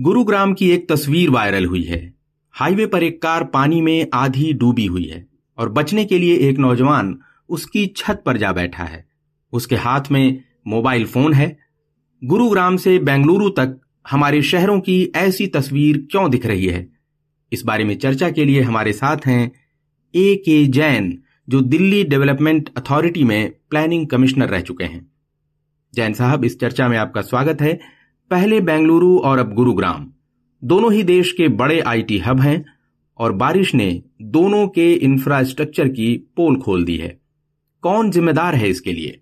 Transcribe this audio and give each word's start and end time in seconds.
गुरुग्राम 0.00 0.54
की 0.54 0.70
एक 0.70 0.88
तस्वीर 0.88 1.30
वायरल 1.30 1.64
हुई 1.64 1.82
है। 1.82 2.14
हाईवे 2.52 2.86
पर 2.86 3.02
एक 3.02 3.22
कार 3.22 3.44
पानी 3.44 3.80
में 3.80 4.06
आधी 4.14 4.52
डूबी 4.52 4.86
हुई 4.86 5.04
है 5.04 5.26
और 5.58 5.68
बचने 5.68 6.04
के 6.04 6.18
लिए 6.18 6.36
एक 6.36 6.58
नौजवान 6.58 7.18
उसकी 7.48 7.86
छत 7.86 8.22
पर 8.26 8.36
जा 8.36 8.52
बैठा 8.52 8.84
है। 8.84 9.06
उसके 9.52 9.76
हाथ 9.76 10.00
में 10.10 10.44
मोबाइल 10.66 11.06
फ़ोन 11.06 11.32
है। 11.32 11.58
गुरुग्राम 12.24 12.76
से 12.76 12.98
बेंगलुरु 12.98 13.48
तक 13.48 13.80
हमारे 14.10 14.42
शहरों 14.42 14.80
की 14.80 15.12
ऐसी 15.16 15.46
तस्वीर 15.46 16.08
क्यों 16.10 16.30
दिख 16.30 16.46
रही 16.46 16.66
है? 16.66 16.88
इस 17.52 17.62
बारे 17.62 17.84
में 17.84 17.98
चर्चा 17.98 18.30
के 18.30 18.44
लिए 18.44 18.60
हमारे 18.60 18.92
साथ 18.92 19.16
हैं 19.26 19.52
ए 20.14 20.42
के 20.46 20.66
जैन, 20.66 21.22
जो 21.48 21.60
दिल्ली 21.60 22.04
डेवलपमेंट 22.04 22.70
अथॉरिटी 22.76 23.24
में 23.24 23.54
प्लानिंग 23.70 24.06
कमिश्नर 24.06 24.48
रह 24.48 24.60
चुके 24.60 24.84
हैं। 24.84 25.12
जैन 25.94 26.12
साहब, 26.12 26.44
इस 26.44 26.60
चर्चा 26.60 26.88
में 26.88 26.98
आपका 26.98 27.20
स्वागत 27.20 27.62
है। 27.62 27.97
पहले 28.30 28.60
बेंगलुरु 28.60 29.16
और 29.18 29.38
अब 29.38 29.52
गुरुग्राम। 29.54 30.06
दोनों 30.62 30.92
ही 30.92 31.02
देश 31.02 31.30
के 31.32 31.46
बड़े 31.58 31.78
आईटी 31.80 32.18
हब 32.18 32.40
हैं 32.40 32.64
और 33.18 33.32
बारिश 33.32 33.74
ने 33.74 33.86
दोनों 34.32 34.66
के 34.68 34.92
इंफ्रास्ट्रक्चर 35.04 35.88
की 35.88 36.08
पोल 36.36 36.56
खोल 36.56 36.84
दी 36.84 36.96
है। 36.96 37.08
कौन 37.82 38.10
जिम्मेदार 38.10 38.54
है 38.54 38.68
इसके 38.68 38.92
लिए? 38.92 39.18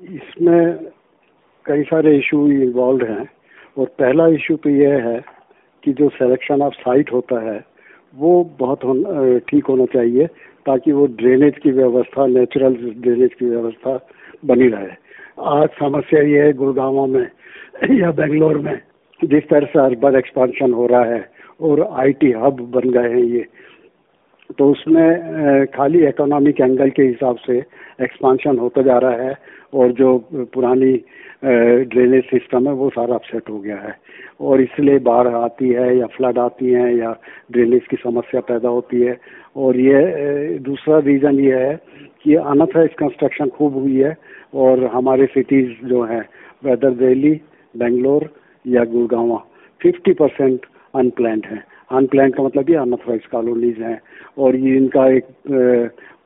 इसमें 0.00 0.90
कई 1.66 1.82
सारे 1.82 2.16
इशू 2.18 2.46
इन्वॉल्व 2.48 3.06
हैं 3.06 3.28
और 3.78 3.86
पहला 3.98 4.26
इशू 4.34 4.56
तो 4.56 4.70
यह 4.70 5.08
है 5.08 5.20
कि 5.82 5.92
जो 5.92 6.08
सिलेक्शन 6.08 6.62
ऑफ़ 6.62 6.74
साइट 6.74 7.12
होता 7.12 7.40
है, 7.42 7.64
वो 8.14 8.44
बहुत 8.60 8.80
ठीक 9.48 9.66
होना 9.66 9.84
चाहिए 9.94 10.26
ताकि 10.66 10.92
वो 10.92 11.06
ड्रेनेज 11.16 11.58
की 11.62 11.70
व्यवस्था 11.72 12.26
नेचुरल 12.28 12.74
ड्रेनेज 12.74 13.34
की 13.34 13.46
व्यवस्था 13.46 13.98
बनी 14.44 14.68
रहे। 14.68 14.94
आज 15.48 15.68
समस्या 15.78 16.22
ये 16.24 16.42
है 16.42 16.52
गुड़गांव 16.54 17.06
में 17.06 17.26
या 17.92 18.10
बेंगलोर 18.10 18.58
में। 18.58 18.78
जिस 19.20 19.48
तरह 19.48 19.66
से 19.66 19.78
अर्बन 19.80 20.16
एक्सपांशन 20.16 20.72
हो 20.72 20.86
रहा 20.86 21.04
है 21.04 21.24
और 21.60 21.80
आईटी 22.00 22.30
हब 22.32 22.60
बन 22.74 22.90
गए 22.90 23.08
हैं 23.10 23.24
ये 23.24 23.44
तो 24.58 24.70
उसमें 24.70 25.66
खाली 25.74 26.06
इकोनॉमिक 26.06 26.60
एंगल 26.60 26.90
के 26.96 27.02
हिसाब 27.02 27.36
से 27.46 27.58
एक्सपांशन 28.02 28.58
होता 28.58 28.82
जा 28.82 28.98
रहा 28.98 29.22
है 29.22 29.34
और 29.74 29.92
जो 29.92 30.16
पुरानी 30.54 30.92
ड्रेनेज 31.44 32.24
सिस्टम 32.24 32.66
है 32.68 32.72
वो 32.74 32.88
सारा 32.90 33.14
अपसेट 33.14 33.50
हो 33.50 33.58
गया 33.60 33.76
है। 33.76 33.94
और 34.40 34.60
इसलिए 34.60 34.98
बाढ़ 35.08 35.28
आती 35.28 35.68
है 35.68 35.96
या 35.98 36.06
फ्लड 36.16 36.38
आती 36.38 36.70
है 36.70 36.96
या 36.98 37.14
ड्रेनेज 37.52 37.86
की 37.90 37.96
समस्या 37.96 38.40
पैदा 38.48 38.68
होती 38.68 39.00
है। 39.00 39.16
और 39.56 39.76
ये 39.80 40.58
दूसरा 40.60 40.98
रीज़न 41.08 41.40
ये 41.40 41.58
है 41.58 41.74
कि 42.24 42.34
अनथराइज 42.36 42.94
कंस्ट्रक्शन 42.98 43.48
खूब 43.56 43.74
हुई 43.74 43.96
है 43.96 44.16
और 44.54 44.84
हमारे 44.94 45.26
सिटीज़ 45.26 45.86
जो 45.88 46.02
हैं 46.04 46.24
वेदर 46.64 46.90
दिल्ली 47.04 47.34
बेंगलोर 47.78 48.28
या 48.64 48.84
गुड़गावा 48.86 49.36
फिफ्टी 49.80 50.12
परसेंट 50.14 50.66
अनप्लैंड 50.94 51.46
है। 51.46 51.62
अनप्लैंड 51.90 52.34
का 52.34 52.42
मतलब 52.42 52.70
ये 52.70 52.76
अनऑथराइज 52.76 53.26
कॉलोनीज 53.32 53.78
हैं 53.80 54.00
और 54.38 54.56
ये 54.56 54.76
इनका 54.76 55.06
एक 55.08 55.26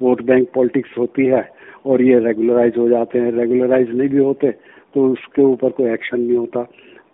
वोट 0.02 0.22
बैंक 0.24 0.48
पॉलिटिक्स 0.54 0.98
होती 0.98 1.26
है 1.26 1.48
और 1.86 2.02
ये 2.02 2.18
रेगुलराइज 2.20 2.76
हो 2.78 2.88
जाते 2.88 3.18
हैं। 3.18 3.32
रेगुलराइज 3.32 3.90
नहीं 3.90 4.08
भी 4.08 4.18
होते 4.18 4.50
तो 4.94 5.06
उसके 5.08 5.42
ऊपर 5.44 5.70
कोई 5.70 5.90
एक्शन 5.90 6.20
नहीं 6.20 6.36
होता। 6.36 6.66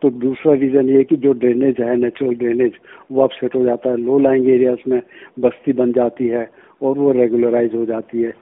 तो 0.03 0.11
दूसरा 0.12 0.53
रीज़न 0.55 0.89
ये 0.89 1.03
कि 1.05 1.17
जो 1.17 1.33
ड्रेनेज 1.34 1.81
है 1.81 1.97
नेचुरल 1.97 2.34
ड्रेनेज 2.37 2.73
वो 3.12 3.23
अपसेट 3.23 3.55
हो 3.55 3.65
जाता 3.65 3.91
है। 3.91 3.97
लो 3.97 4.19
लाइंग 4.19 4.48
एरियाज़ 4.48 4.91
में 4.91 5.00
बस्ती 5.41 5.73
बन 5.73 5.93
जाती 5.93 6.27
है 6.28 6.48
और 6.81 6.98
वो 6.98 7.12
रेगुलराइज 7.12 7.75
हो 7.75 7.84
जाती 7.87 8.23
है। 8.23 8.33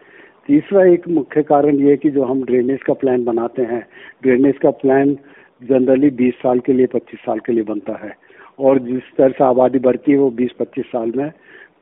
तीसरा 0.48 0.84
एक 0.86 1.08
मुख्य 1.08 1.42
कारण 1.44 1.78
ये 1.80 1.96
कि 1.96 2.10
जो 2.10 2.24
हम 2.24 2.42
ड्रेनेज 2.44 2.82
का 2.82 2.92
प्लान 2.94 3.24
बनाते 3.24 3.62
हैं 3.64 3.80
ड्रेनेज 4.22 4.58
का 4.62 4.70
प्लान 4.82 5.16
जनरली 5.62 6.10
20 6.10 6.34
साल 6.34 6.58
के 6.58 6.72
लिए 6.72 6.86
25 6.86 7.18
साल 7.18 7.38
के 7.38 7.52
लिए 7.52 7.62
बनता 7.62 7.92
है। 7.92 8.16
और 8.58 8.78
जिस 8.78 9.02
तरह 9.18 9.28
से 9.28 9.44
आबादी 9.44 9.78
बढ़ती 9.78 10.12
है, 10.12 10.18
वो 10.18 10.30
20-25 10.30 10.84
साल 10.84 11.12
में 11.16 11.32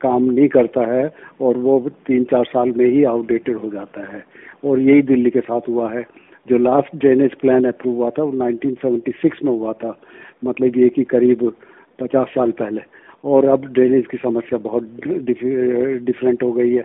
काम 0.01 0.25
नहीं 0.25 0.49
करता 0.49 0.93
है 0.93 1.15
और 1.41 1.57
वो 1.57 1.91
तीन, 2.07 2.25
चार 2.25 2.45
साल 2.45 2.73
में 2.77 2.87
ही 2.87 3.05
आउटडेटेड 3.05 3.57
हो 3.57 3.71
जाता 3.71 4.17
है। 4.17 4.25
और 4.65 4.81
यही 4.81 5.03
दिल्ली 5.03 5.31
के 5.31 5.41
साथ 5.41 5.61
हुआ 5.69 5.93
है। 5.93 6.07
जो 6.49 6.59
लास्ट 6.59 6.97
ड्रेनेज 6.97 7.35
प्लान 7.35 7.65
अप्रूव 7.65 7.95
हुआ 7.95 8.11
था, 8.11 8.23
वो 8.23 8.33
1976 8.33 9.43
में 9.45 9.53
हुआ 9.53 9.73
था। 9.73 10.01
मतलब 10.45 10.77
ये 10.77 10.89
कि 10.89 11.05
करीब 11.05 11.53
50 12.01 12.29
साल 12.29 12.51
पहले। 12.51 12.81
और 13.25 13.45
अब 13.45 13.67
ड्रेनेज 13.73 14.07
की 14.07 14.17
समस्या 14.17 14.59
बहुत 14.59 14.83
डिफरेंट 16.03 16.43
हो 16.43 16.53
गई 16.53 16.75
है। 16.75 16.83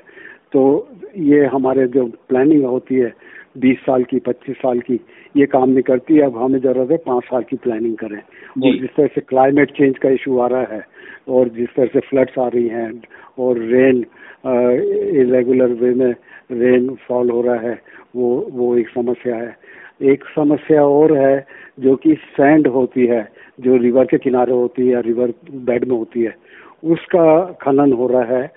तो 0.52 0.88
ये 1.18 1.46
हमारे 1.46 1.88
जो 1.88 2.06
प्लानिंग 2.30 2.64
होती 2.66 2.96
है 2.96 3.14
बीस 3.58 3.78
साल 3.80 4.04
की 4.04 4.20
पच्चीस 4.20 4.56
साल 4.58 4.80
की 4.80 5.00
ये 5.36 5.46
काम 5.48 5.70
नहीं 5.70 5.82
करती 5.84 6.20
अब 6.22 6.38
हमें 6.38 6.60
ज़रूरत 6.60 6.92
है 6.92 6.98
पाँच 7.06 7.24
साल 7.24 7.44
की 7.50 7.56
प्लानिंग 7.58 7.96
करें। 7.98 8.18
और 8.18 8.78
जिस 8.78 8.90
तरह 8.96 9.08
से 9.16 9.22
क्लाइमेट 9.22 9.72
चेंज 9.78 9.98
का 9.98 10.10
इशू 10.10 10.38
आ 10.40 10.48
रहा 10.48 10.74
है 10.74 10.84
और 11.28 11.50
जिस 11.58 11.70
तरह 11.76 11.88
से 11.94 12.00
फ्लड्स 12.10 12.38
आ 12.40 12.48
रही 12.48 12.68
हैं 12.68 12.92
और 13.40 13.60
रेन 13.74 14.06
इरेगुलर 15.22 15.74
वे 15.82 15.94
में 15.94 16.14
रेन 16.52 16.90
फॉल 17.08 17.30
हो 17.30 17.42
रहा 17.42 17.60
है 17.60 17.80
वो 18.16 18.30
वो 18.52 18.76
एक 18.78 18.90
समस्या 18.90 19.36
है। 19.36 19.56
एक 20.04 20.24
समस्या 20.30 20.84
और 20.86 21.18
है 21.18 21.46
जो 21.80 21.96
कि 21.96 22.14
सैंड 22.32 22.68
होती 22.68 23.06
है 23.06 23.28
जो 23.60 23.78
रिवर 23.78 24.06
के 24.06 24.18
किनारे 24.18 24.54
होती 24.54 24.88
है 24.88 24.94
या 24.94 25.00
रिवर 25.06 25.34
बेड 25.68 25.88
में 25.90 25.98
होती 25.98 26.22
है 26.22 26.36
उसका 26.86 27.26
खनन 27.62 27.94
हो 27.94 28.08
रहा 28.08 28.38
है 28.38 28.52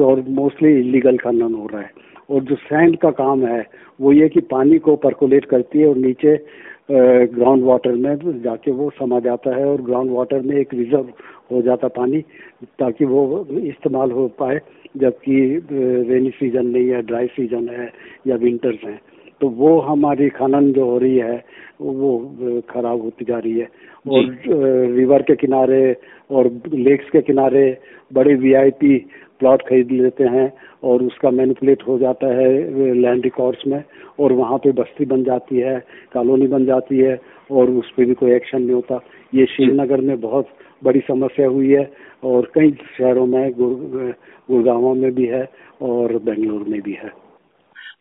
और 0.00 0.24
मोस्टली 0.28 0.78
इलीगल 0.78 1.16
खनन 1.16 1.54
हो 1.54 1.66
रहा 1.72 1.80
है। 1.80 1.90
और 2.30 2.42
जो 2.44 2.54
सैंड 2.56 2.96
का 2.98 3.10
काम 3.10 3.44
है, 3.46 3.64
वो 4.00 4.12
ये 4.12 4.28
कि 4.28 4.40
पानी 4.50 4.78
को 4.78 4.96
परकुलेट 4.96 5.44
करती 5.44 5.78
है 5.78 5.88
और 5.88 5.96
नीचे 5.98 6.36
ग्राउंड 6.90 7.64
वाटर 7.64 7.94
में 7.94 8.40
जाके 8.42 8.70
वो 8.70 8.88
समा 8.90 9.18
जाता 9.20 9.54
है 9.56 9.64
और 9.64 9.82
ग्राउंड 9.82 10.10
वाटर 10.10 10.40
में 10.42 10.56
एक 10.56 10.74
रिज़र्व 10.74 11.12
हो 11.52 11.60
जाता 11.62 11.88
पानी, 11.88 12.20
ताकि 12.78 13.04
वो 13.04 13.46
इस्तेमाल 13.50 14.10
हो 14.10 14.26
पाए, 14.38 14.60
जबकि 14.96 15.36
रेनी 16.08 16.30
सीज़न 16.30 16.66
नहीं 16.66 16.88
है 16.88 17.02
ड्राई 17.02 17.26
सीज़न 17.26 17.68
है 17.68 17.90
या 18.26 18.36
विंटर्स 18.36 18.84
हैं। 18.84 19.00
तो 19.40 19.48
वो 19.50 19.78
हमारी 19.80 20.28
खनन 20.30 20.72
जो 20.72 20.84
हो 20.84 20.98
रही 20.98 21.16
है 21.18 21.44
वो 21.80 22.18
खराब 22.70 23.02
होती 23.02 23.24
जा 23.24 23.38
रही 23.38 23.58
है। 23.58 23.68
और 24.06 24.24
रिवर 24.94 25.22
के 25.22 25.34
किनारे 25.36 25.96
और 26.30 26.50
लेक्स 26.74 27.10
के 27.10 27.20
किनारे 27.22 27.64
बड़े 28.10 28.34
वीआईपी 28.34 28.96
प्लॉट 29.40 29.62
खरीद 29.62 29.90
लेते 29.92 30.24
हैं 30.24 30.52
और 30.84 31.02
उसका 31.02 31.30
मैनिपुलेट 31.30 31.82
हो 31.88 31.98
जाता 31.98 32.26
है 32.36 32.48
लैंड 32.94 33.24
रिकॉर्ड्स 33.24 33.66
में 33.66 33.82
और 34.20 34.32
वहाँ 34.32 34.58
पे 34.58 34.72
बस्ती 34.72 35.04
बन 35.04 35.24
जाती 35.24 35.58
है 35.58 35.78
कॉलोनी 36.12 36.46
बन 36.46 36.64
जाती 36.66 36.98
है 36.98 37.18
और 37.50 37.70
उस 37.70 37.90
पर 37.90 38.04
भी 38.04 38.14
कोई 38.14 38.32
एक्शन 38.32 38.62
नहीं 38.62 38.74
होता। 38.74 39.00
ये 39.32 39.46
श्रीनगर 39.46 40.00
में 40.00 40.20
बहुत 40.20 40.48
बड़ी 40.82 41.00
समस्या 41.00 41.46
हुई 41.48 41.70
है 41.70 41.90
और 42.24 42.50
कई 42.54 42.70
शहरों 42.98 43.26
में 43.26 43.50
गुड़गांव 43.52 44.94
में 44.94 45.10
भी 45.14 45.26
है 45.26 45.48
और 45.82 46.16
बेंगलोर 46.18 46.64
में 46.68 46.80
भी 46.82 46.92
है। 46.92 47.10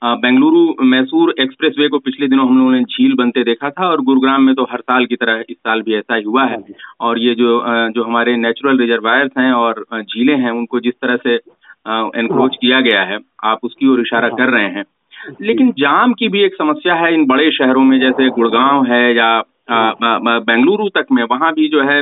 बेंगलुरु 0.01 0.83
मैसूर 0.85 1.33
एक्सप्रेस 1.39 1.75
वे 1.79 1.87
को 1.89 1.97
पिछले 1.99 2.27
दिनों 2.27 2.47
हम 2.47 2.57
लोगों 2.57 2.71
ने 2.71 2.83
झील 2.83 3.13
बनते 3.15 3.43
देखा 3.43 3.69
था 3.69 3.87
और 3.87 4.01
गुरुग्राम 4.01 4.43
में 4.43 4.53
तो 4.55 4.63
हर 4.63 4.79
साल 4.79 5.05
की 5.05 5.15
तरह 5.15 5.43
इस 5.49 5.57
साल 5.57 5.81
भी 5.81 5.95
ऐसा 5.95 6.15
ही 6.15 6.23
हुआ 6.23 6.43
है। 6.43 6.51
हाँ 6.51 6.95
और 7.01 7.19
ये 7.19 7.33
जो 7.35 7.49
जो 7.89 8.03
हमारे 8.03 8.35
नेचुरल 8.37 8.77
रिजर्वायर्स 8.79 9.31
हैं 9.37 9.51
और 9.53 9.83
झीलें 9.93 10.37
हैं 10.37 10.51
उनको 10.51 10.79
जिस 10.79 10.93
तरह 10.93 11.15
से 11.17 11.33
एनक्रोच 11.33 12.51
हाँ। 12.51 12.57
किया 12.61 12.79
गया 12.81 13.03
है 13.03 13.19
आप 13.43 13.59
उसकी 13.63 13.87
ओर 13.87 14.01
इशारा 14.01 14.27
हाँ। 14.27 14.37
कर 14.37 14.49
रहे 14.49 14.69
हैं। 14.69 14.85
लेकिन 15.41 15.71
जाम 15.79 16.13
की 16.13 16.27
भी 16.29 16.43
एक 16.43 16.55
समस्या 16.55 16.93
है 16.95 17.13
इन 17.13 17.25
बड़े 17.25 17.51
शहरों 17.51 17.83
में 17.83 17.99
जैसे 17.99 18.29
गुड़गांव 18.29 18.85
है 18.85 19.15
या 19.15 19.41
बेंगलुरु 19.71 20.87
तक 20.89 21.05
में 21.11 21.23
वहाँ 21.23 21.51
भी 21.53 21.67
जो 21.67 21.81
है 21.81 22.01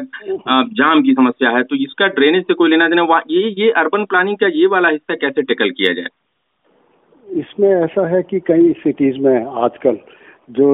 जाम 0.74 1.02
की 1.02 1.14
समस्या 1.14 1.50
है। 1.50 1.64
तो 1.64 1.76
इसका 1.78 2.08
ड्रेनेज 2.10 2.44
से 2.44 2.54
कोई 2.54 2.70
लेना 2.70 2.88
देना 2.88 3.22
ये 3.32 3.50
ये 3.60 3.72
अर्बन 3.78 4.06
प्लानिंग 4.06 4.38
का 4.38 4.48
ये 4.54 4.68
वाला 4.68 4.90
हिस्सा 4.90 5.16
कैसे 5.16 5.42
टेकल 5.42 5.70
किया 5.72 5.94
जाए? 5.94 6.08
इसमें 7.28 7.70
ऐसा 7.70 8.08
है 8.08 8.22
कि 8.24 8.40
कई 8.48 8.72
सिटीज़ 8.78 9.18
में 9.20 9.46
आजकल 9.64 9.98
जो 10.50 10.68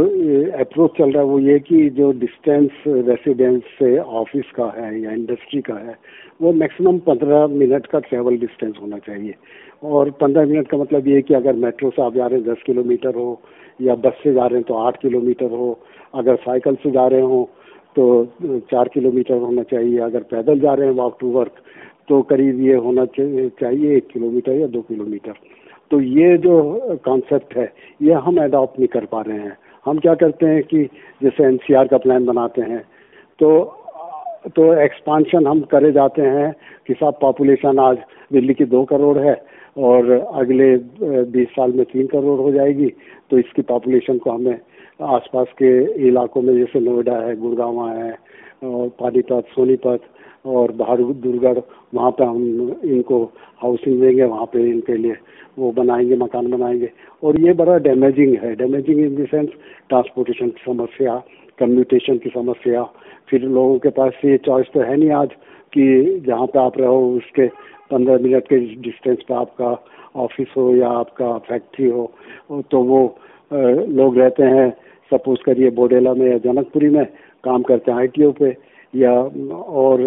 अप्रोच 0.60 0.92
चल 0.98 1.12
रहा 1.12 1.22
है 1.24 1.28
वो 1.28 1.40
ये 1.40 1.58
कि 1.60 1.90
जो 1.90 2.12
डिस्टेंस 2.20 2.84
रेसिडेंस 2.88 3.62
से 3.80 3.98
ऑफ़िस 3.98 4.52
का 4.56 4.66
है 4.78 5.00
या 5.02 5.12
इंडस्ट्री 5.12 5.62
का 5.62 5.76
है, 5.76 5.96
वो 6.42 6.52
मैक्सिमम 6.54 6.98
पंद्रह 7.08 7.48
मिनट 7.50 7.86
का 7.86 8.00
ट्रेवल 8.00 8.38
डिस्टेंस 8.38 8.76
होना 8.82 8.98
चाहिए। 9.00 9.34
और 9.84 10.12
पंद्रह 10.22 10.46
मिनट 10.46 10.68
का 10.68 10.78
मतलब 10.78 11.08
ये 11.08 11.16
है 11.16 11.22
कि 11.22 11.34
अगर 11.34 11.54
मेट्रो 11.56 11.90
से 11.90 12.02
आप 12.02 12.16
जा 12.16 12.28
रहे 12.28 12.40
हैं, 12.40 12.48
दस 12.50 12.62
किलोमीटर 12.66 13.16
हो, 13.16 13.42
या 13.80 13.96
बस 13.96 14.20
से 14.24 14.34
जा 14.34 14.46
रहे 14.46 14.58
हैं 14.58 14.64
तो 14.68 14.74
आठ 14.76 15.02
किलोमीटर 15.02 15.52
हो। 15.52 15.80
अगर 16.14 16.36
साइकिल 16.38 16.76
से 16.84 16.92
जा 16.92 17.08
रहे 17.08 17.22
हो 17.22 17.50
तो 17.96 18.04
चार 18.72 18.90
किलोमीटर 18.94 19.38
होना 19.38 19.64
चाहिए। 19.64 19.98
अगर 20.02 20.24
पैदल 20.32 20.60
जा 20.60 20.74
रहे 20.74 20.88
हैं 20.88 20.94
वॉक 20.96 21.18
टू 21.20 21.32
वर्क 21.32 21.62
तो 22.10 22.22
करीब 22.30 22.62
ये 22.62 22.76
होना 22.86 23.06
चाहिए 23.18 23.96
एक 23.98 24.08
किलोमीटर 24.08 24.52
या 24.52 24.68
दो 24.68 24.82
किलोमीटर। 24.84 25.34
तो 25.94 26.00
ये 26.02 26.38
जो 26.38 26.54
कॉन्सेप्ट 27.06 27.56
है, 27.58 27.66
ये 28.02 28.14
हम 28.26 28.40
एडॉप्ट 28.44 28.80
नहीं 28.80 28.88
कर 28.88 29.06
पा 29.06 29.20
रहे 29.22 29.38
हैं। 29.40 29.58
हम 29.86 29.98
क्या 30.00 30.14
करते 30.16 30.46
हैं 30.46 30.64
कि 30.64 30.84
जैसे 31.24 31.44
एनसीआर 31.44 31.88
का 31.88 31.98
प्लान 31.98 32.26
बनाते 32.26 32.62
हैं 32.62 32.80
तो 33.40 33.50
तो 34.56 34.74
एक्सपांशन 34.84 35.48
हम 35.48 35.62
करे 35.72 35.92
जाते 35.92 36.22
हैं 36.22 36.52
कि 36.88 36.94
साहब 36.94 37.18
पॉपुलेशन 37.22 37.80
आज 37.80 37.98
दिल्ली 38.34 38.54
की 38.54 38.66
दो 38.66 38.84
करोड़ 38.84 39.18
है 39.18 39.36
और 39.78 40.12
अगले 40.12 40.76
बीस 41.32 41.50
साल 41.50 41.72
में 41.72 41.86
तीन 41.86 42.08
करोड़ 42.08 42.40
हो 42.40 42.52
जाएगी 42.52 42.90
तो 43.32 43.38
इसकी 43.38 43.62
पॉपुलेशन 43.62 44.18
को 44.18 44.32
हमें 44.32 44.60
आसपास 45.04 45.48
के 45.62 45.72
इलाकों 46.08 46.42
में, 46.42 46.54
जैसे 46.58 46.80
नोएडा 46.80 47.18
है, 47.18 47.36
गुड़गावा 47.36 47.90
है, 47.92 48.12
और 48.64 48.90
पानीपत, 49.00 49.46
सोनीपत 49.56 50.02
और 50.46 50.72
बहादुरगढ़ 50.72 51.60
वहाँ 51.94 52.12
पे 52.12 52.24
हम 52.24 52.76
इनको 52.84 53.24
हाउसिंग 53.62 54.02
देंगे, 54.02 54.24
वहाँ 54.24 54.46
पे 54.46 54.70
इनके 54.70 54.98
लिए 54.98 55.16
वो 55.60 55.72
बनाएँगे, 55.72 56.16
मकान 56.18 56.50
बनाएँगे। 56.52 56.90
और 57.24 57.40
ये 57.40 57.54
बड़ा 57.54 57.78
डैमेजिंग 57.78 58.36
है। 58.44 58.56
Damaging 58.56 59.00
in 59.00 59.16
the 59.16 59.28
sense 59.32 59.50
transportation 59.90 60.50
की 60.50 60.64
समस्या 60.66 61.22
कम्यूटेशन 61.60 62.18
की 62.18 62.30
समस्या। 62.30 62.84
फिर 63.30 63.42
लोगों 63.42 63.78
के 63.80 63.90
पास 63.90 64.14
ये 64.26 64.38
चॉइस 64.46 64.68
तो 64.74 64.82
है 64.82 64.96
नहीं 64.98 65.12
आज 65.12 65.30
कि 65.74 66.24
जहाँ 66.28 66.46
पे 66.48 66.60
आप 66.60 66.78
रहो, 66.78 67.16
उसके 67.18 67.48
पंद्रह 67.92 68.18
मिनट 68.18 68.48
के 68.48 68.58
डिस्टेंस 68.60 69.18
पे 69.28 69.34
आपका 69.34 69.78
ऑफ़िस 70.16 70.48
हो 70.58 70.76
या 70.76 70.90
आपका 70.90 71.38
फैक्ट्री 71.48 71.90
हो 71.90 72.12
तो 72.72 72.82
वो 72.84 73.00
लोग 73.52 74.18
रहते 74.18 74.44
हैं 74.44 74.74
सपोज़ 75.12 75.44
करिए 75.46 75.70
बोडेला 75.72 76.14
में 76.14 76.30
या 76.32 76.38
जनकपुरी 76.38 76.90
में 76.90 77.06
काम 77.44 77.62
करते 77.64 77.92
हैं 77.92 77.98
आईटीओ 78.00 78.32
पे, 78.32 78.56
या, 78.94 79.12
और 79.12 80.02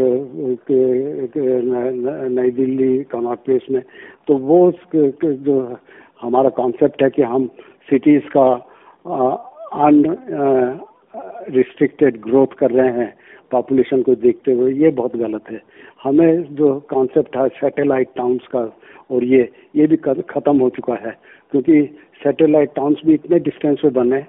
नई 2.30 2.50
दिल्ली 2.50 2.98
कनॉट 3.04 3.38
प्लेस 3.44 3.66
में। 3.70 3.82
तो 4.28 4.36
वो 4.36 4.58
जो 4.94 5.56
हमारा 6.22 6.48
कॉन्सेप्ट 6.58 7.02
है 7.02 7.10
कि 7.10 7.22
हम 7.22 7.46
सिटीज़ 7.90 8.28
का 8.36 8.48
अन 9.86 10.02
रिस्ट्रिक्टेड 11.50 12.20
ग्रोथ 12.20 12.54
कर 12.58 12.70
रहे 12.70 12.92
हैं 12.92 13.12
पॉपुलेशन 13.50 14.02
को 14.02 14.14
देखते 14.14 14.52
हुए। 14.52 14.72
ये 14.74 14.90
बहुत 14.90 15.16
गलत 15.16 15.50
है। 15.50 15.60
हमें 16.04 16.54
जो 16.54 16.68
कॉन्सेप्ट 16.90 17.36
है 17.36 17.48
सैटेलाइट 17.48 18.08
टाउन्स 18.16 18.46
का 18.46 18.64
और 19.10 19.24
ये 19.24 19.48
ये 19.76 19.86
भी 19.86 19.96
ख़त्म 19.96 20.58
हो 20.58 20.68
चुका 20.76 20.94
है, 20.96 21.16
क्योंकि 21.52 21.82
सैटेलाइट 22.20 22.74
टाउन्स 22.76 23.00
भी 23.06 23.14
इतने 23.14 23.38
डिस्टेंस 23.40 23.78
पे 23.82 23.90
बने 23.92 24.20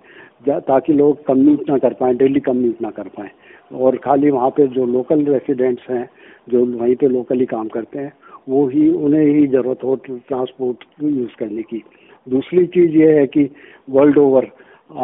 ताकि 0.48 0.94
लोग 0.94 1.26
कम्यूट 1.28 1.70
ना 1.70 1.78
कर 1.78 1.94
पाए 2.00 2.14
डेली 2.16 2.40
कम्यूट 2.42 2.82
ना 2.82 2.90
कर 2.92 3.08
पाए। 3.10 3.30
और 3.76 3.96
खाली 3.98 4.30
वहाँ 4.32 4.50
पे 4.50 4.68
जो 4.68 4.86
लोकल 4.86 5.26
रेसिडेंट्स 5.26 5.90
हैं, 5.90 6.10
जो 6.50 6.66
वहीं 6.66 6.96
पे 6.96 7.08
लोकली 7.08 7.46
काम 7.46 7.68
करते 7.68 8.00
हैं, 8.00 8.12
वो 8.50 8.68
ही, 8.68 8.90
उन्हें 8.90 9.26
ही 9.26 9.48
ज़रूरत 9.48 9.84
हो 9.84 9.96
ट्रांसपोर्ट 10.06 10.84
यूज़ 11.04 11.36
करने 11.40 11.64
की। 11.64 11.84
दूसरी 12.28 12.66
चीज़ 12.68 12.96
ये 12.98 13.12
है 13.14 13.26
कि 13.28 13.50
वर्ल्ड 13.88 14.18
ओवर 14.18 14.48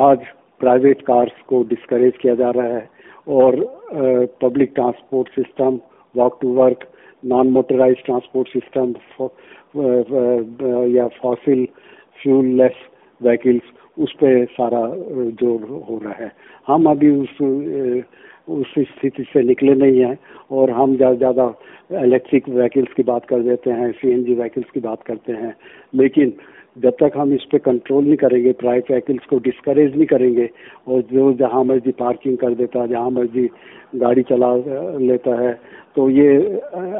आज 0.03 0.25
प्राइवेट 0.61 1.01
कार्स 1.03 1.41
को 1.47 1.63
डिस्करेज 1.65 2.13
किया 2.21 2.35
जा 2.35 2.49
रहा 2.51 2.67
है, 2.67 2.89
और 3.27 3.55
public 4.41 4.71
transport 4.75 5.29
system 5.31 5.79
walk 6.15 6.37
to 6.41 6.53
work 6.55 6.87
non 7.23 7.49
motorize 7.51 8.03
transport 8.05 8.47
system 8.49 8.93
या 10.89 11.07
फॉसिल 11.21 11.65
फ्यूल 12.19 12.45
लेस 12.57 12.75
व्हीकल्स 13.21 13.71
उस 13.97 14.13
पर 14.13 14.45
सारा 14.51 14.81
ज़ोर 15.41 15.61
हो 15.89 15.99
रहा 16.03 16.13
है। 16.13 16.31
हम 16.67 16.89
अभी 16.91 17.09
उस 17.11 17.41
उस 18.49 18.73
स्थिति 18.79 19.23
से 19.23 19.41
निकले 19.43 19.73
नहीं 19.75 19.99
हैं 19.99 20.17
और 20.51 20.71
हम 20.71 20.95
ज़्यादा 20.97 21.15
ज़्यादा 21.17 22.01
इलेक्ट्रिक 22.01 22.49
व्हीकल्स 22.49 22.93
की 22.93 23.03
बात 23.03 23.25
कर 23.25 23.41
देते 23.43 23.71
हैं 23.71 23.91
सीएनजी 23.91 24.33
व्हीकल्स 24.33 24.69
की 24.73 24.79
बात 24.79 25.03
करते 25.03 25.33
हैं, 25.33 25.53
लेकिन 25.93 26.33
जब 26.77 26.95
तक 26.99 27.17
हम 27.17 27.33
इस 27.33 27.43
पर 27.51 27.57
कंट्रोल 27.65 28.03
नहीं 28.03 28.15
करेंगे 28.17 28.51
प्राइवेट 28.59 28.89
व्हीकल्स 28.91 29.25
को 29.29 29.37
डिस्करेज 29.39 29.95
नहीं 29.95 30.05
करेंगे 30.07 30.49
और 30.87 31.01
जो 31.11 31.31
जहाँ 31.39 31.63
मर्ज़ी 31.63 31.91
पार्किंग 31.99 32.37
कर 32.37 32.53
देता 32.55 32.81
है 32.81 32.87
जहाँ 32.87 33.09
मर्ज़ी 33.11 33.49
गाड़ी 33.95 34.23
चला 34.23 34.55
लेता 35.01 35.39
है 35.41 35.53
तो 35.95 36.09
ये 36.09 36.29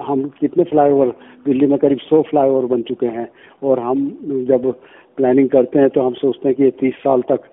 हम 0.07 0.23
कितने 0.39 0.63
फ्लाईओवर 0.63 1.13
दिल्ली 1.45 1.67
में 1.67 1.77
करीब 1.79 1.99
सौ 1.99 2.21
फ्लाईओवर 2.21 2.65
बन 2.67 2.81
चुके 2.83 3.07
हैं 3.15 3.27
और 3.63 3.79
हम 3.79 4.05
जब 4.49 4.71
प्लानिंग 5.17 5.49
करते 5.49 5.79
हैं 5.79 5.89
तो 5.89 6.01
हम 6.01 6.13
सोचते 6.15 6.47
हैं 6.47 6.55
कि 6.57 6.63
ये 6.63 6.71
तीस 6.79 6.93
साल 7.03 7.21
तक 7.31 7.49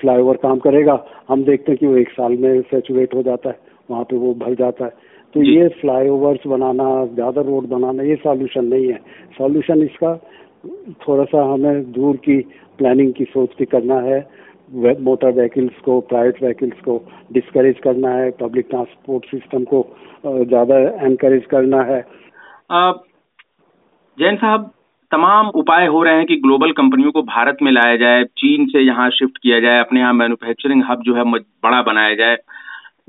फ्लाईओवर 0.00 0.36
काम 0.42 0.58
करेगा। 0.58 1.04
हम 1.28 1.42
देखते 1.44 1.72
हैं 1.72 1.78
कि 1.78 1.86
वो 1.86 1.96
एक 1.96 2.10
साल 2.10 2.36
में 2.38 2.60
सेचुएट 2.64 3.14
हो 3.14 3.22
जाता 3.22 3.50
है 3.50 3.58
वहाँ 3.88 4.04
पे 4.04 4.16
वो 4.16 4.32
भर 4.34 4.54
जाता 4.54 4.84
है। 4.84 4.90
तो 5.34 5.42
ये 5.42 5.68
फ्लाईओवर्स 5.80 6.46
बनाना 6.46 6.84
ज़्यादा 7.06 7.40
रोड 7.42 7.66
बनाना 7.68 8.02
ये 8.02 8.16
सॉल्यूशन 8.16 8.64
नहीं 8.64 8.86
है। 8.86 8.98
सॉल्यूशन 9.38 9.82
इसका 9.82 10.12
थोड़ा 11.00 11.24
सा 11.24 11.42
हमें 11.52 11.92
दूर 11.92 12.16
की 12.18 12.40
प्लानिंग 12.78 13.12
की 13.12 13.24
सोच 13.26 13.54
के 13.58 13.64
करना 13.66 14.00
है। 14.02 14.18
मोटर 15.00 15.32
व्हीकल्स 15.32 15.80
को 15.84 16.00
प्राइवेट 16.02 16.42
व्हीकल्स 16.42 16.80
को 16.84 16.96
डिस्करेज 17.32 17.78
करना 17.84 18.10
है। 18.10 18.30
पब्लिक 18.40 18.66
ट्रांसपोर्ट 18.70 19.24
सिस्टम 19.30 19.64
को 19.64 19.86
ज़्यादा 20.26 20.78
एनकरेज 21.06 21.44
करना 21.50 21.82
है। 21.84 22.00
जैन 24.18 24.36
साहब 24.36 24.70
तमाम 25.12 25.48
उपाय 25.56 25.86
हो 25.86 26.02
रहे 26.02 26.16
हैं 26.16 26.26
कि 26.26 26.36
ग्लोबल 26.36 26.72
कंपनियों 26.72 27.10
को 27.12 27.22
भारत 27.24 27.56
में 27.62 27.70
लाया 27.72 27.96
जाए 27.96 28.24
चीन 28.38 28.66
से 28.66 28.80
यहाँ 28.80 29.08
शिफ्ट 29.12 29.38
किया 29.38 29.60
जाए 29.60 29.80
अपने 29.80 30.00
यहाँ 30.00 30.12
मैन्युफैक्चरिंग 30.14 30.82
हब 30.90 31.02
जो 31.02 31.14
है 31.14 31.24
बड़ा 31.24 31.82
बनाया 31.82 32.14
जाए। 32.14 32.36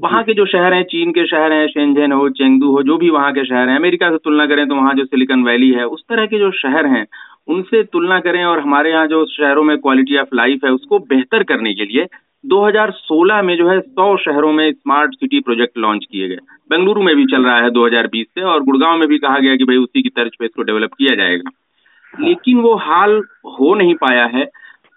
वहाँ 0.02 0.24
के 0.24 0.34
जो 0.34 0.46
शहर 0.46 0.74
हैं 0.74 0.84
चीन 0.86 1.12
के 1.12 1.25
शहर 1.28 1.54
हैं 1.54 1.68
शेंझेन 1.68 2.12
हो 2.12 2.30
चेंगदू 2.31 2.72
हो 2.72 2.81
जो 2.84 2.98
भी 2.98 3.10
वहाँ 3.10 3.31
के 3.34 3.46
शहर 3.46 3.69
हैं 3.69 3.75
अमेरिका 3.78 4.10
से 4.10 4.18
तुलना 4.18 4.46
करें 4.46 4.68
तो 4.68 4.75
वहाँ 4.75 4.94
जो 4.94 5.06
सिलिकॉन 5.06 5.44
वैली 5.44 5.69
है 5.72 5.86
उस 5.88 6.04
तरह 6.10 6.25
के 6.25 6.40
जो 6.40 6.52
शहर 6.54 6.86
हैं 6.88 7.06
उनसे 7.47 7.83
तुलना 7.83 8.19
करें 8.19 8.44
और 8.45 8.59
हमारे 8.59 8.92
यहाँ 8.92 9.07
जो 9.07 9.25
शहरों 9.27 9.63
में 9.63 9.77
क्वालिटी 9.77 10.18
ऑफ़ 10.18 10.36
लाइफ 10.36 10.63
है, 10.65 10.71
उसको 10.71 11.00
बेहतर 11.00 11.44
करने 11.44 11.74
के 11.74 11.86
लिए 11.86 12.06
2016 12.44 13.42
में 13.42 13.56
जो 13.57 13.68
है 13.69 13.80
100 13.80 14.15
शहरों 14.18 14.51
में 14.53 14.71
स्मार्ट 14.71 15.13
सिटी 15.13 15.39
प्रोजेक्ट 15.39 15.77
लॉन्च 15.77 16.06
किए 16.12 16.27
गए। 16.27 16.38
बेंगलुरु 16.69 17.03
में 17.03 17.15
भी 17.15 17.25
चल 17.25 17.45
रहा 17.45 17.59
है 17.62 17.69
2020 17.69 18.27
से 18.27 18.42
और 18.44 18.63
गुड़गांव 18.63 18.97
में 18.97 19.07
भी 19.07 19.18
कहा 19.18 19.39
गया 19.39 19.56
कि 19.56 19.63
भाई 19.63 19.77
उसी 19.77 20.01
की 20.01 20.09
तर्ज 20.09 20.36
पे 20.39 20.45
इसको 20.45 20.63
डेवलप 20.63 20.94
किया 20.94 21.15
जाएगा। 21.15 21.51
लेकिन 22.13 22.59
वो 22.59 22.75
हाल 22.77 23.21
हो 23.59 23.74
नहीं 23.75 23.95
पाया 23.95 24.25
है। 24.25 24.45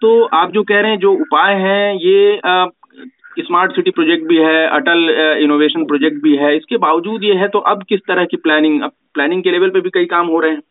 तो 0.01 0.23
आप 0.23 0.51
जो 0.51 0.63
कह 0.63 0.79
रहे 0.79 0.91
हैं, 0.91 0.99
जो 0.99 1.13
उपाय 1.13 1.55
हैं, 1.55 1.93
ये 1.95 2.39
स्मार्ट 3.39 3.71
सिटी 3.71 3.91
प्रोजेक्ट 3.91 4.27
भी 4.27 4.37
है, 4.37 4.67
अटल 4.67 5.09
इनोवेशन 5.41 5.85
प्रोजेक्ट 5.85 6.21
भी 6.23 6.35
है, 6.35 6.55
इसके 6.57 6.77
बावजूद 6.77 7.23
ये 7.23 7.33
है 7.33 7.47
तो 7.47 7.59
अब 7.59 7.83
किस 7.89 7.99
तरह 8.07 8.25
की 8.25 8.37
प्लानिंग 8.37 8.81
अब 8.81 8.91
प्लानिंग 9.13 9.43
के 9.43 9.51
लेवल 9.51 9.69
पे 9.69 9.81
भी 9.81 9.89
कई 9.89 10.05
काम 10.05 10.27
हो 10.27 10.39
रहे 10.39 10.51
हैं? 10.51 10.61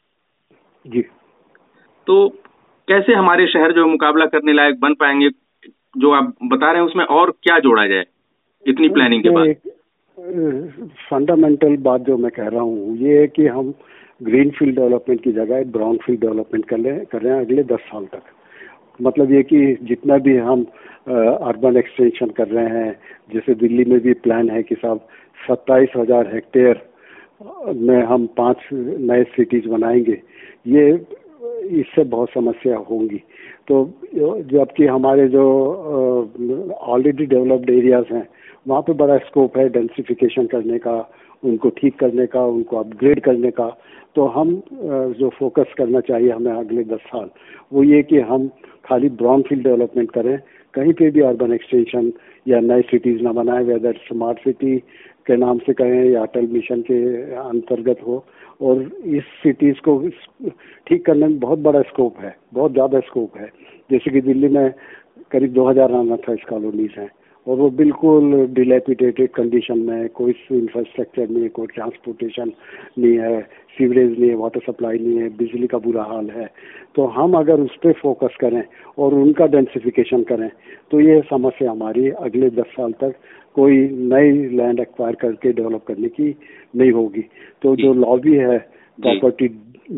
जी। 0.84 1.04
तो 2.08 2.28
कैसे 2.88 3.14
हमारे 3.14 3.46
शहर 3.46 3.72
जो 3.72 3.87
मुकाबला 3.87 4.26
करने 4.26 4.52
लायक 4.52 4.78
बन 4.81 4.94
पाएँगे, 4.94 5.28
जो 5.96 6.10
आप 6.12 6.34
बता 6.44 6.70
रहे 6.70 6.81
हैं, 6.81 6.87
उसमें 6.88 7.05
और 7.06 7.31
क्या 7.43 7.58
जोड़ा 7.58 7.87
जाए 7.87 8.05
इतनी 8.66 8.88
प्लानिंग 8.88 9.22
के 9.22 9.31
बाद? 9.31 9.55
फंडामेंटल 11.10 11.76
बात 11.82 12.00
जो 12.02 12.16
मैं 12.16 12.31
कह 12.31 12.49
रहा 12.49 12.60
हूँ, 12.60 12.96
ये 12.99 13.19
है 13.19 13.26
कि 13.28 13.46
हम 13.49 13.72
ग्रीन 14.20 14.50
फ़ील्ड 14.50 14.76
डेवलपमेंट 14.76 15.22
की 15.25 15.32
जगह 15.32 15.62
ब्राउन 15.72 15.96
फ़ील्ड 16.05 16.20
डेवलपमेंट 16.20 16.64
कर 16.64 16.78
रहे 16.78 17.05
कर 17.05 17.22
रहे 17.22 17.34
हैं 17.34 17.44
अगले 17.44 17.62
दस 17.64 17.81
साल 17.90 18.05
तक। 18.14 18.22
मतलब 19.00 19.32
ये 19.32 19.43
कि 19.43 19.61
जितना 19.82 20.16
भी 20.19 20.37
हम 20.38 20.64
अर्बन 21.08 21.76
एक्सटेंशन 21.76 22.30
कर 22.37 22.49
रहे 22.49 22.68
हैं, 22.68 22.92
जैसे 23.32 23.54
दिल्ली 23.56 23.85
में 23.85 23.99
भी 24.00 24.12
प्लान 24.25 24.50
है 24.50 24.62
कि 24.62 24.75
साहब 24.75 25.06
सत्ताईस 25.38 25.92
हज़ार 25.97 26.35
हेक्टेयर 26.35 26.82
में 27.76 28.02
हम 28.04 28.26
पाँच 28.37 28.68
नए 28.73 29.23
सिटीज़ 29.37 29.68
बनाएँगे, 29.68 30.23
ये 30.66 30.92
इससे 31.70 32.04
बहुत 32.06 32.30
समस्या 32.30 32.76
होंगी। 32.90 33.22
तो 33.68 33.84
जबकि 34.52 34.87
हमारे 34.87 35.28
जो 35.28 35.44
ऑलरेडी 36.72 37.26
डेवलप्ड 37.26 37.70
एरियाज़ 37.70 38.14
हैं, 38.14 38.26
वहाँ 38.66 38.82
पे 38.82 38.92
बड़ा 38.94 39.16
स्कोप 39.26 39.56
है 39.58 39.68
डेंसिफिकेशन 39.68 40.46
करने 40.46 40.78
का, 40.78 40.96
उनको 41.42 41.68
ठीक 41.70 41.98
करने 41.98 42.26
का, 42.26 42.44
उनको 42.46 42.76
अपग्रेड 42.76 43.20
करने 43.20 43.50
का। 43.50 43.68
तो 44.16 44.25
हम 44.26 44.60
जो 45.18 45.28
फोकस 45.38 45.75
करना 45.78 46.00
चाहिए 46.00 46.30
हमें 46.30 46.52
अगले 46.52 46.84
दस 46.84 47.00
साल, 47.06 47.28
वो 47.72 47.82
ये 47.84 48.02
कि 48.02 48.18
हम 48.20 48.48
खाली 48.84 49.08
ब्राउन 49.10 49.42
फ़ील्ड 49.42 49.64
डेवलपमेंट 49.64 50.10
करें, 50.10 50.38
कहीं 50.75 50.92
पे 50.92 51.10
भी 51.10 51.20
अर्बन 51.20 51.52
एक्सटेंशन 51.52 52.12
या 52.46 52.60
नई 52.60 52.82
सिटीज़ 52.82 53.22
ना 53.22 53.32
बनाए 53.32 53.64
वेदर 53.64 53.96
स्मार्ट 54.08 54.38
सिटी 54.38 54.76
के 55.26 55.37
नाम 55.37 55.58
से 55.58 55.72
कहें 55.72 56.04
या 56.04 56.22
अटल 56.22 56.46
मिशन 56.52 56.80
के 56.82 56.98
अंतर्गत 57.37 57.98
हो। 58.06 58.25
और 58.60 58.82
इस 59.06 59.24
सिटीज़ 59.42 59.80
को 59.88 59.98
ठीक 60.86 61.04
करने 61.06 61.26
में 61.26 61.38
बहुत 61.38 61.58
बड़ा 61.58 61.82
स्कोप 61.82 62.18
है, 62.18 62.36
बहुत 62.54 62.72
ज़्यादा 62.72 63.00
स्कोप 63.00 63.36
है। 63.36 63.50
जैसे 63.90 64.10
कि 64.10 64.20
दिल्ली 64.20 64.48
में 64.48 64.72
करीब 65.30 65.52
2000 65.52 65.90
इस 66.32 66.44
कॉलोनीज 66.48 66.94
हैं 66.98 67.10
और 67.49 67.57
वो 67.57 67.69
बिल्कुल 67.73 68.47
डिलेपिटेटेड 68.55 69.31
कंडीशन 69.35 69.78
में 69.81 69.95
है। 69.97 70.09
कोई 70.11 70.33
इंफ्रास्ट्रक्चर 70.52 71.28
नहीं 71.28 71.43
है 71.43 71.49
कोई 71.50 71.67
ट्रांसपोर्टेशन 71.75 72.52
नहीं 72.99 73.17
है 73.19 73.40
सीवरेज 73.76 74.19
नहीं 74.19 74.31
है 74.31 74.37
वाटर 74.37 74.61
सप्लाई 74.62 74.99
नहीं 74.99 75.19
है 75.19 75.28
बिजली 75.37 75.67
का 75.67 75.78
बुरा 75.78 76.02
हाल 76.05 76.31
है। 76.31 76.47
तो 76.97 77.07
हम 77.09 77.35
अगर 77.38 77.61
उस 77.61 77.76
पर 77.85 77.93
फोकस 78.02 78.37
करें 78.40 78.62
और 78.99 79.14
उनका 79.14 79.47
डेंसिफिकेशन 79.49 80.23
करें 80.31 80.49
तो 80.90 81.00
ये 81.00 81.21
समस्या 81.31 81.71
हमारी 81.71 82.09
अगले 82.11 82.50
दस 82.52 82.75
साल 82.76 82.93
तक 83.00 83.14
कोई 83.57 83.76
नई 84.12 84.33
लैंड 84.57 84.81
एक्वायर 84.81 85.14
करके 85.14 85.52
डेवलप 85.52 85.85
करने 85.88 86.09
की 86.11 86.35
नहीं 86.75 86.90
होगी। 86.93 87.25
तो 87.62 87.75
जो 87.76 87.93
लॉबी 87.95 88.35
है 88.37 88.59
प्रॉपर्टी 88.99 89.49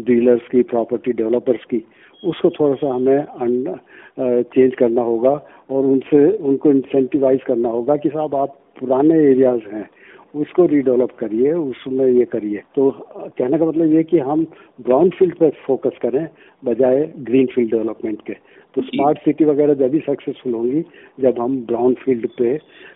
डीलर्स 0.07 0.49
की 0.51 0.63
प्रॉपर्टी 0.65 1.13
डेवलपर्स 1.13 1.65
की 1.65 1.83
उसको 2.23 2.51
थोड़ा 2.51 2.75
सा 2.75 2.95
हमें 2.95 4.45
चेंज 4.45 4.75
करना 4.75 5.03
होगा 5.03 5.31
और 5.71 5.85
उनसे 5.87 6.27
उनको 6.39 6.71
इंसेंटिवाइज 6.71 7.43
करना 7.47 7.69
होगा 7.69 7.97
कि 7.97 8.09
साहब 8.09 8.35
आप 8.35 8.59
पुराने 8.81 9.15
एरियाज़ 9.31 9.69
हैं 9.75 9.89
उसको 10.35 10.67
रीडेवलप 10.67 11.11
करिए 11.19 11.53
उसमें 11.53 12.07
ये 12.07 12.25
करिए। 12.25 12.63
तो 12.75 12.91
कहने 13.11 13.59
का 13.59 13.65
मतलब 13.65 13.93
ये 13.95 14.03
कि 14.05 14.19
हम 14.19 14.45
ब्राउन 14.79 15.11
फ़ील्ड 15.11 15.35
पर 15.35 15.51
फोकस 15.67 15.99
करें 16.03 16.27
बजाय 16.63 17.03
ग्रीन 17.19 17.47
फ़ील्ड 17.47 17.71
डेवलपमेंट 17.71 18.21
के। 18.27 18.33
तो 18.77 18.83
स्मार्ट 18.83 19.19
सिटी 19.19 19.45
वगैरह 19.45 19.75
जब 19.75 19.91
भी 19.91 19.99
सक्सेसफुल 20.01 20.53
होंगी 20.55 20.85
जब 21.21 21.41
हम 21.41 21.57
ब्राउन 21.67 21.95
फ़ील्ड 22.05 22.29
पे 22.39 22.55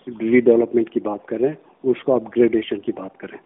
रीडेवलपमेंट 0.09 0.88
की 0.88 1.00
बात 1.00 1.26
करें 1.28 1.54
उसको 1.85 2.12
अपग्रेडेशन 2.12 2.76
की 2.76 2.93
बात 2.93 3.16
करें। 3.21 3.38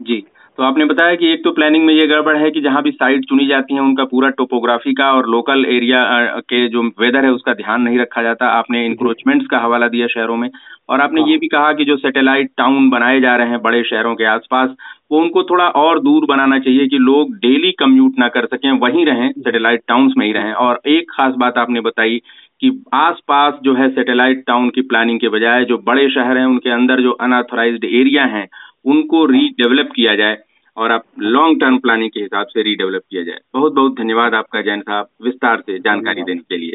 जी। 0.00 0.24
तो 0.58 0.62
आपने 0.62 0.84
बताया 0.84 1.14
कि 1.14 1.32
एक 1.32 1.42
तो 1.44 1.50
प्लानिंग 1.52 1.84
में 1.86 1.92
ये 1.94 2.06
गड़बड़ 2.06 2.36
है 2.36 2.50
कि 2.50 2.60
जहाँ 2.60 2.82
भी 2.82 2.90
साइट 2.90 3.24
चुनी 3.28 3.46
जाती 3.46 3.74
है 3.74 3.80
उनका 3.80 4.04
पूरा 4.04 4.28
टोपोग्राफी 4.28 4.92
का 4.94 5.10
और 5.12 5.28
लोकल 5.30 5.64
एरिया 5.66 6.00
के 6.42 6.66
जो 6.68 6.82
वेदर 7.00 7.24
है 7.24 7.30
उसका 7.32 7.52
ध्यान 7.54 7.82
नहीं 7.82 7.98
रखा 7.98 8.22
जाता। 8.22 8.46
आपने 8.50 8.84
इंक्रोचमेंट्स 8.86 9.46
का 9.46 9.58
हवाला 9.58 9.88
दिया 9.88 10.06
शहरों 10.06 10.36
में 10.36 10.48
और 10.88 11.00
आपने 11.00 11.20
हाँ। 11.20 11.28
ये 11.30 11.36
भी 11.36 11.48
कहा 11.48 11.72
कि 11.72 11.84
जो 11.84 11.96
सैटेलाइट 11.96 12.50
टाउन 12.58 12.88
बनाए 12.90 13.20
जा 13.20 13.34
रहे 13.36 13.48
हैं 13.48 13.60
बड़े 13.62 13.82
शहरों 13.84 14.14
के 14.14 14.24
आसपास 14.26 14.70
वो 15.12 15.20
उनको 15.20 15.42
थोड़ा 15.42 15.64
और 15.78 16.00
दूर 16.00 16.24
बनाना 16.28 16.58
चाहिए 16.58 16.86
कि 16.86 16.98
लोग 16.98 17.34
डेली 17.36 17.72
कम्यूट 17.78 18.18
ना 18.18 18.28
कर 18.28 18.46
सकें 18.46 18.70
वहीं 18.78 19.04
रहें 19.06 19.30
सैटेलाइट 19.32 19.82
टाउन्स 19.88 20.12
में 20.18 20.26
ही 20.26 20.32
रहें। 20.32 20.52
और 20.54 20.80
एक 20.86 21.10
खास 21.10 21.34
बात 21.38 21.58
आपने 21.58 21.80
बताई 21.80 22.20
कि 22.60 22.70
आसपास 22.94 23.58
जो 23.62 23.74
है 23.74 23.88
सैटेलाइट 23.90 24.42
टाउन 24.46 24.68
की 24.70 24.82
प्लानिंग 24.82 25.20
के 25.20 25.28
बजाय 25.28 25.64
जो 25.64 25.78
बड़े 25.86 26.08
शहर 26.10 26.38
हैं 26.38 26.44
उनके 26.46 26.70
अंदर 26.70 27.00
जो 27.02 27.10
अनऑथराइज्ड 27.20 27.84
एरिया 27.84 28.24
हैं 28.26 28.46
उनको 28.86 29.26
रीडेवलप 29.26 29.90
किया 29.96 30.14
जाए 30.16 30.38
और 30.76 30.92
आप 30.92 31.04
लॉन्ग 31.18 31.60
टर्म 31.60 31.78
प्लानिंग 31.78 32.10
के 32.10 32.20
हिसाब 32.20 32.46
से 32.46 32.62
रीडेवलप 32.62 33.02
किया 33.10 33.22
जाए। 33.22 33.38
बहुत 33.54 33.72
बहुत 33.72 33.98
धन्यवाद 33.98 34.34
आपका 34.34 34.62
जैन 34.62 34.80
साहब 34.80 35.08
विस्तार 35.24 35.60
से 35.60 35.78
जानकारी 35.78 36.22
देने 36.22 36.40
के 36.40 36.56
लिए। 36.56 36.74